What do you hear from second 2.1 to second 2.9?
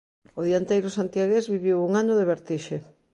de vertixe.